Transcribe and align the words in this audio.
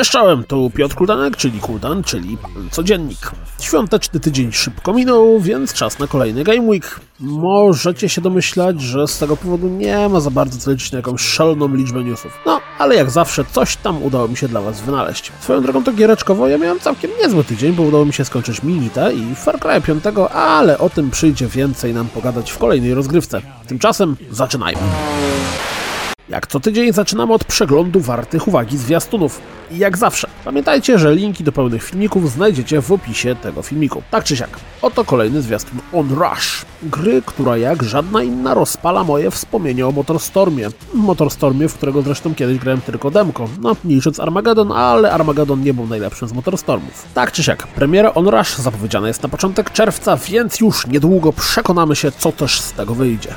Cześć 0.00 0.12
czołem, 0.12 0.44
tu 0.44 0.70
Piotr 0.70 0.94
Kuldanek, 0.94 1.36
czyli 1.36 1.60
Kuldan, 1.60 2.02
czyli 2.02 2.36
Pan 2.36 2.70
Codziennik. 2.70 3.30
Świąteczny 3.60 4.20
tydzień 4.20 4.52
szybko 4.52 4.92
minął, 4.92 5.40
więc 5.40 5.72
czas 5.72 5.98
na 5.98 6.06
kolejny 6.06 6.44
Game 6.44 6.60
Week. 6.60 7.00
Możecie 7.20 8.08
się 8.08 8.20
domyślać, 8.20 8.80
że 8.80 9.08
z 9.08 9.18
tego 9.18 9.36
powodu 9.36 9.68
nie 9.68 10.08
ma 10.08 10.20
za 10.20 10.30
bardzo 10.30 10.58
co 10.58 10.70
liczyć 10.70 10.92
na 10.92 10.98
jakąś 10.98 11.20
szaloną 11.20 11.74
liczbę 11.74 12.04
newsów. 12.04 12.38
No, 12.46 12.60
ale 12.78 12.94
jak 12.94 13.10
zawsze 13.10 13.44
coś 13.44 13.76
tam 13.76 14.02
udało 14.02 14.28
mi 14.28 14.36
się 14.36 14.48
dla 14.48 14.60
Was 14.60 14.80
wynaleźć. 14.80 15.32
Swoją 15.40 15.62
drogą 15.62 15.84
to 15.84 15.92
giereczkowo 15.92 16.48
ja 16.48 16.58
miałem 16.58 16.80
całkiem 16.80 17.10
niezły 17.22 17.44
tydzień, 17.44 17.72
bo 17.72 17.82
udało 17.82 18.04
mi 18.04 18.12
się 18.12 18.24
skończyć 18.24 18.62
Minita 18.62 19.10
i 19.10 19.34
Far 19.34 19.58
Cry 19.58 19.80
5, 19.80 20.04
ale 20.34 20.78
o 20.78 20.90
tym 20.90 21.10
przyjdzie 21.10 21.46
więcej 21.46 21.94
nam 21.94 22.08
pogadać 22.08 22.50
w 22.50 22.58
kolejnej 22.58 22.94
rozgrywce. 22.94 23.42
Tymczasem 23.66 24.16
zaczynajmy. 24.30 24.82
Jak 26.30 26.46
co 26.46 26.60
tydzień 26.60 26.92
zaczynamy 26.92 27.32
od 27.32 27.44
przeglądu 27.44 28.00
wartych 28.00 28.48
uwagi 28.48 28.78
zwiastunów. 28.78 29.40
I 29.70 29.78
jak 29.78 29.98
zawsze, 29.98 30.28
pamiętajcie, 30.44 30.98
że 30.98 31.14
linki 31.14 31.44
do 31.44 31.52
pełnych 31.52 31.82
filmików 31.82 32.30
znajdziecie 32.30 32.82
w 32.82 32.92
opisie 32.92 33.36
tego 33.36 33.62
filmiku. 33.62 34.02
Tak 34.10 34.24
czy 34.24 34.36
siak, 34.36 34.58
oto 34.82 35.04
kolejny 35.04 35.42
zwiastun 35.42 35.78
On 35.92 36.08
Rush. 36.08 36.64
Gry, 36.82 37.22
która 37.26 37.56
jak 37.56 37.82
żadna 37.82 38.22
inna 38.22 38.54
rozpala 38.54 39.04
moje 39.04 39.30
wspomnienie 39.30 39.86
o 39.86 39.92
Motorstormie. 39.92 40.68
Motorstormie, 40.94 41.68
w 41.68 41.74
którego 41.74 42.02
zresztą 42.02 42.34
kiedyś 42.34 42.58
grałem 42.58 42.80
tylko 42.80 43.10
demko. 43.10 43.48
No, 43.60 43.76
nie 43.84 43.94
licząc 43.94 44.20
Armageddon, 44.20 44.72
ale 44.72 45.12
Armageddon 45.12 45.62
nie 45.62 45.74
był 45.74 45.86
najlepszym 45.86 46.28
z 46.28 46.32
Motorstormów. 46.32 47.06
Tak 47.14 47.32
czy 47.32 47.42
siak, 47.42 47.66
premiera 47.66 48.14
On 48.14 48.28
Rush 48.28 48.56
zapowiedziana 48.56 49.08
jest 49.08 49.22
na 49.22 49.28
początek 49.28 49.70
czerwca, 49.70 50.16
więc 50.16 50.60
już 50.60 50.86
niedługo 50.86 51.32
przekonamy 51.32 51.96
się, 51.96 52.12
co 52.12 52.32
też 52.32 52.60
z 52.60 52.72
tego 52.72 52.94
wyjdzie. 52.94 53.34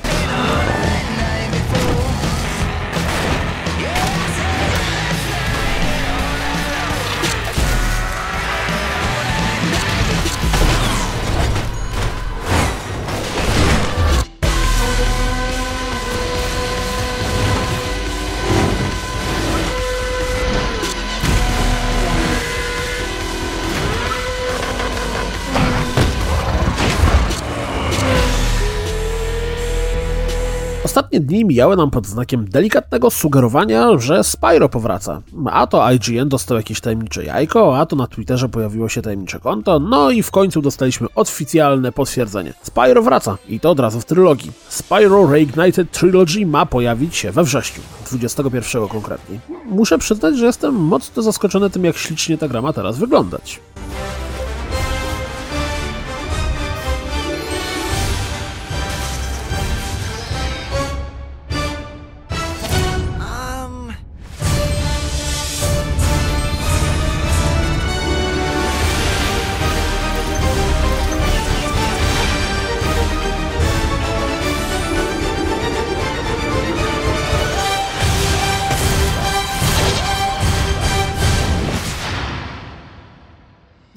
Ostatnie 30.93 31.19
dni 31.19 31.45
mijały 31.45 31.75
nam 31.75 31.91
pod 31.91 32.07
znakiem 32.07 32.49
delikatnego 32.49 33.11
sugerowania, 33.11 33.97
że 33.97 34.23
Spyro 34.23 34.69
powraca. 34.69 35.21
A 35.51 35.67
to 35.67 35.91
IGN 35.91 36.29
dostał 36.29 36.57
jakieś 36.57 36.81
tajemnicze 36.81 37.25
jajko, 37.25 37.77
a 37.77 37.85
to 37.85 37.95
na 37.95 38.07
Twitterze 38.07 38.49
pojawiło 38.49 38.89
się 38.89 39.01
tajemnicze 39.01 39.39
konto, 39.39 39.79
no 39.79 40.09
i 40.11 40.23
w 40.23 40.31
końcu 40.31 40.61
dostaliśmy 40.61 41.07
oficjalne 41.15 41.91
potwierdzenie. 41.91 42.53
Spyro 42.63 43.01
wraca 43.01 43.37
i 43.49 43.59
to 43.59 43.71
od 43.71 43.79
razu 43.79 44.01
w 44.01 44.05
trylogii. 44.05 44.51
Spyro 44.69 45.31
Reignited 45.31 45.91
Trilogy 45.91 46.45
ma 46.45 46.65
pojawić 46.65 47.15
się 47.15 47.31
we 47.31 47.43
wrześniu, 47.43 47.83
21 48.09 48.87
konkretnie. 48.87 49.39
Muszę 49.65 49.97
przyznać, 49.97 50.37
że 50.37 50.45
jestem 50.45 50.75
mocno 50.75 51.21
zaskoczony 51.23 51.69
tym, 51.69 51.83
jak 51.83 51.97
ślicznie 51.97 52.37
ta 52.37 52.47
gra 52.47 52.61
ma 52.61 52.73
teraz 52.73 52.97
wyglądać. 52.97 53.59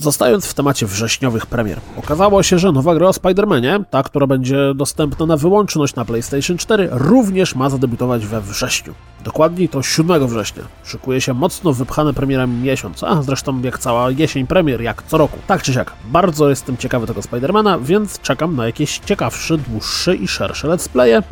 Zostając 0.07 0.47
w 0.47 0.55
temacie 0.55 0.87
wrześniowych 0.87 1.47
premier, 1.47 1.81
okazało 1.99 2.43
się, 2.43 2.59
że 2.59 2.73
nowa 2.73 2.95
gra 2.95 3.09
o 3.09 3.11
Spider-Manie, 3.11 3.85
ta, 3.91 4.03
która 4.03 4.27
będzie 4.27 4.75
dostępna 4.75 5.27
na 5.27 5.37
wyłączność 5.37 5.95
na 5.95 6.05
PlayStation 6.05 6.59
4, 6.59 6.89
również 6.93 7.55
ma 7.55 7.71
zadebiutować 7.71 8.27
we 8.27 8.41
wrześniu. 8.41 8.95
Dokładniej 9.25 9.69
to 9.69 9.83
7 9.83 10.27
września. 10.29 10.63
Szykuje 10.85 11.21
się 11.21 11.35
mocno 11.35 11.73
wypchane 11.73 12.15
premierami 12.15 12.63
miesiąc, 12.63 13.05
a 13.05 13.23
zresztą 13.23 13.63
jak 13.63 13.79
cała 13.79 14.11
jesień 14.11 14.47
premier, 14.47 14.81
jak 14.81 15.03
co 15.03 15.19
roku. 15.19 15.39
Tak 15.47 15.63
czy 15.63 15.73
siak, 15.73 15.93
bardzo 16.05 16.49
jestem 16.49 16.77
ciekawy 16.77 17.07
tego 17.07 17.23
Spidermana, 17.23 17.79
więc 17.79 18.21
czekam 18.21 18.57
na 18.57 18.67
jakieś 18.67 18.99
ciekawsze, 18.99 19.59
dłuższe 19.59 20.15
i 20.15 20.29
szersze 20.29 20.69
let's 20.69 20.89
playe. 20.89 21.23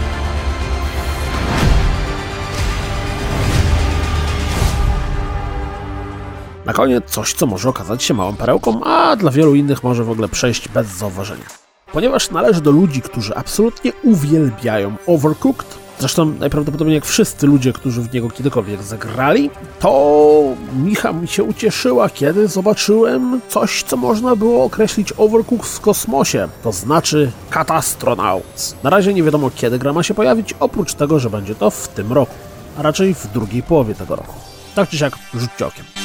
Na 6.65 6.73
koniec 6.73 7.05
coś, 7.11 7.33
co 7.33 7.47
może 7.47 7.69
okazać 7.69 8.03
się 8.03 8.15
małą 8.15 8.37
perełką, 8.37 8.85
a 8.85 9.17
dla 9.17 9.31
wielu 9.31 9.55
innych 9.55 9.83
może 9.83 10.05
w 10.05 10.11
ogóle 10.11 10.29
przejść 10.29 10.69
bez 10.69 10.87
zauważenia. 10.87 11.45
Ponieważ 11.93 12.31
należy 12.31 12.61
do 12.61 12.71
ludzi, 12.71 13.03
którzy 13.03 13.35
absolutnie 13.35 13.93
uwielbiają 14.03 14.95
Overcooked, 15.07 15.67
zresztą 15.99 16.25
najprawdopodobniej 16.25 16.95
jak 16.95 17.05
wszyscy 17.05 17.47
ludzie, 17.47 17.73
którzy 17.73 18.03
w 18.03 18.15
niego 18.15 18.31
kiedykolwiek 18.31 18.83
zagrali, 18.83 19.51
to 19.81 20.43
Micha 20.85 21.13
mi 21.13 21.29
się 21.29 21.45
ucieszyła, 21.45 22.09
kiedy 22.11 22.49
zobaczyłem 22.49 23.41
coś, 23.49 23.83
co 23.83 23.97
można 23.97 24.37
było 24.37 24.65
określić 24.65 25.13
Overcooked 25.17 25.67
w 25.67 25.81
kosmosie, 25.81 26.49
to 26.63 26.73
znaczy 26.73 27.33
Catastronauts. 27.51 28.77
Na 28.83 28.91
razie 28.91 29.15
nie 29.15 29.23
wiadomo 29.23 29.51
kiedy 29.55 29.79
gra 29.79 29.93
ma 29.93 30.03
się 30.03 30.15
pojawić, 30.15 30.55
oprócz 30.61 30.95
tego, 30.95 31.19
że 31.19 31.31
będzie 31.31 31.55
to 31.55 31.71
w 31.71 31.89
tym 31.89 32.13
roku, 32.13 32.35
a 32.79 32.83
raczej 32.83 33.15
w 33.15 33.27
drugiej 33.33 33.63
połowie 33.63 33.95
tego 33.95 34.17
roku. 34.17 34.35
Tak 34.75 34.89
czy 34.89 34.99
siak, 34.99 35.19
rzućcie 35.35 35.67
okiem. 35.67 36.04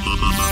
Bye-bye. 0.00 0.43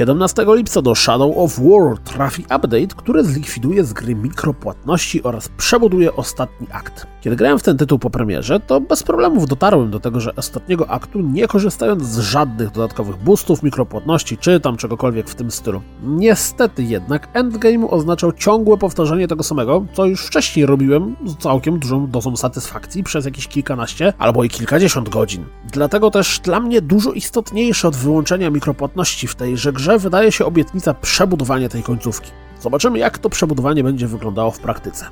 17 0.00 0.46
lipca 0.56 0.82
do 0.82 0.94
Shadow 0.94 1.32
of 1.36 1.58
War 1.58 1.98
trafi 1.98 2.42
update, 2.42 2.86
który 2.96 3.24
zlikwiduje 3.24 3.84
z 3.84 3.92
gry 3.92 4.14
mikropłatności 4.14 5.22
oraz 5.22 5.48
przebuduje 5.48 6.16
ostatni 6.16 6.66
akt. 6.72 7.06
Kiedy 7.20 7.36
grałem 7.36 7.58
w 7.58 7.62
ten 7.62 7.76
tytuł 7.76 7.98
po 7.98 8.10
premierze, 8.10 8.60
to 8.60 8.80
bez 8.80 9.02
problemów 9.02 9.46
dotarłem 9.46 9.90
do 9.90 10.00
tego, 10.00 10.20
że 10.20 10.36
ostatniego 10.36 10.90
aktu 10.90 11.20
nie 11.20 11.48
korzystając 11.48 12.02
z 12.02 12.18
żadnych 12.18 12.70
dodatkowych 12.70 13.16
boostów, 13.16 13.62
mikropłatności 13.62 14.38
czy 14.38 14.60
tam 14.60 14.76
czegokolwiek 14.76 15.28
w 15.28 15.34
tym 15.34 15.50
stylu. 15.50 15.82
Niestety 16.02 16.82
jednak 16.82 17.28
endgame 17.32 17.90
oznaczał 17.90 18.32
ciągłe 18.32 18.78
powtarzanie 18.78 19.28
tego 19.28 19.42
samego, 19.42 19.84
co 19.92 20.06
już 20.06 20.26
wcześniej 20.26 20.66
robiłem 20.66 21.16
z 21.26 21.36
całkiem 21.36 21.78
dużą 21.78 22.06
dozą 22.06 22.36
satysfakcji 22.36 23.02
przez 23.02 23.24
jakieś 23.24 23.48
kilkanaście 23.48 24.12
albo 24.18 24.44
i 24.44 24.48
kilkadziesiąt 24.48 25.08
godzin. 25.08 25.44
Dlatego 25.72 26.10
też 26.10 26.40
dla 26.44 26.60
mnie 26.60 26.80
dużo 26.80 27.12
istotniejsze 27.12 27.88
od 27.88 27.96
wyłączenia 27.96 28.50
mikropłatności 28.50 29.26
w 29.26 29.34
tejże 29.34 29.72
grze 29.72 29.89
wydaje 29.98 30.32
się 30.32 30.44
obietnica 30.44 30.94
przebudowania 30.94 31.68
tej 31.68 31.82
końcówki. 31.82 32.30
Zobaczymy, 32.60 32.98
jak 32.98 33.18
to 33.18 33.30
przebudowanie 33.30 33.84
będzie 33.84 34.06
wyglądało 34.06 34.50
w 34.50 34.58
praktyce. 34.58 35.06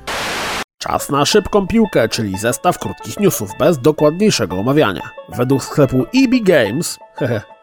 Czas 0.77 1.09
na 1.09 1.25
szybką 1.25 1.67
piłkę, 1.67 2.09
czyli 2.09 2.37
zestaw 2.37 2.79
krótkich 2.79 3.19
newsów 3.19 3.51
bez 3.59 3.77
dokładniejszego 3.77 4.55
omawiania. 4.55 5.09
Według 5.29 5.63
sklepu 5.63 6.05
EB 6.15 6.43
Games, 6.43 6.99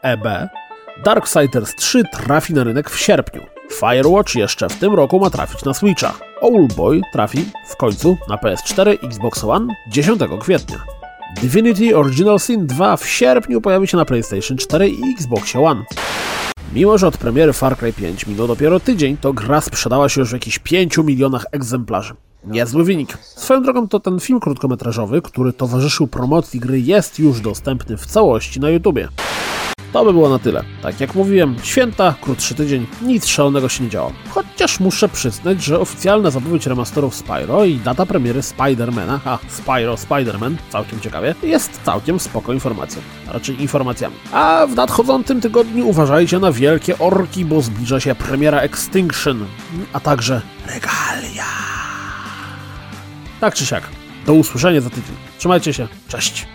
EB, 0.03 0.25
Darksiders 1.05 1.75
3 1.75 2.03
trafi 2.13 2.55
na 2.55 2.65
rynek 2.65 2.91
w 2.91 2.99
sierpniu. 2.99 3.43
Firewatch 3.71 4.35
jeszcze 4.35 4.69
w 4.69 4.79
tym 4.79 4.95
roku 4.95 5.21
ma 5.21 5.31
trafić 5.31 5.65
na 5.65 5.75
Switcha. 5.75 6.15
Owlboy 6.41 7.01
trafi 7.13 7.45
w 7.67 7.77
końcu 7.77 8.17
na 8.29 8.37
PS4 8.37 9.07
Xbox 9.07 9.45
One 9.45 9.75
10 9.89 10.21
kwietnia. 10.41 10.79
Divinity 11.43 11.97
Original 11.97 12.41
Sin 12.41 12.67
2 12.67 12.97
w 12.97 13.07
sierpniu 13.07 13.61
pojawi 13.61 13.87
się 13.87 13.97
na 13.97 14.05
PlayStation 14.05 14.57
4 14.57 14.89
i 14.89 15.15
Xbox 15.15 15.57
One. 15.57 15.85
Mimo, 16.77 16.99
że 16.99 17.07
od 17.07 17.17
premiery 17.17 17.53
Far 17.53 17.77
Cry 17.77 17.93
5 17.93 18.27
minął 18.27 18.47
dopiero 18.47 18.81
tydzień, 18.81 19.17
to 19.17 19.33
gra 19.33 19.61
sprzedała 19.61 20.09
się 20.09 20.21
już 20.21 20.31
w 20.31 20.33
jakichś 20.33 20.59
5 20.59 20.99
milionach 20.99 21.47
egzemplarzy. 21.53 22.15
Niezły 22.45 22.85
wynik. 22.85 23.19
Swoją 23.23 23.63
drogą 23.63 23.89
to 23.89 24.01
ten 24.01 24.21
film 24.21 24.41
krótkometrażowy, 24.41 25.23
który 25.23 25.53
towarzyszył 25.53 26.07
promocji 26.07 26.61
gry, 26.61 26.81
jest 26.81 27.19
już 27.19 27.41
dostępny 27.41 27.97
w 27.97 28.07
całości 28.07 28.61
na 28.61 28.71
YouTubie. 28.71 29.09
To 29.93 30.05
by 30.05 30.13
było 30.13 30.29
na 30.29 30.39
tyle. 30.39 30.65
Tak 30.83 31.01
jak 31.01 31.15
mówiłem, 31.15 31.57
święta, 31.63 32.15
krótszy 32.21 32.55
tydzień, 32.55 32.87
nic 33.03 33.27
szalonego 33.27 33.69
się 33.69 33.85
nie 33.85 33.91
działo. 33.91 34.13
Chociaż 34.29 34.81
muszę 34.81 35.09
przyznać, 35.09 35.65
że 35.65 35.81
oficjalna 35.81 36.31
zapowiedź 36.31 36.67
remasterów 36.67 37.15
Spyro 37.15 37.65
i 37.65 37.77
data 37.77 38.07
premiery 38.07 38.43
Spidermana, 38.43 39.21
a 39.25 39.39
Spyro 39.49 39.97
Spiderman, 39.97 40.57
całkiem 40.71 41.01
ciekawie, 41.01 41.35
jest 41.43 41.81
całkiem 41.85 42.21
spoko 42.21 42.53
informacją. 42.53 43.03
Raczej 43.27 43.63
informacjami. 43.63 44.15
A 44.33 44.67
w 44.67 44.75
nadchodzącym 44.75 45.41
tygodniu 45.41 45.89
uważajcie 45.89 46.39
na 46.39 46.53
wielkie 46.53 46.99
orki, 46.99 47.45
bo 47.45 47.63
zbliża 47.63 48.01
się 48.01 48.15
premiera 48.15 48.61
Extinction, 48.61 49.47
a 49.93 50.01
także 50.01 50.43
regalia. 50.67 51.45
Tak 53.41 53.55
czy 53.55 53.67
siak. 53.67 53.83
Do 54.27 54.35
usłyszenia 54.35 54.81
za 54.81 54.91
tydzień. 54.91 55.17
Trzymajcie 55.39 55.73
się. 55.73 55.89
Cześć. 56.09 56.47